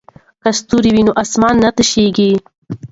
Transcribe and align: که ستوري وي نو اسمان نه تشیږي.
که 0.43 0.49
ستوري 0.59 0.91
وي 0.95 1.03
نو 1.07 1.11
اسمان 1.23 1.55
نه 1.63 1.69
تشیږي. 1.77 2.31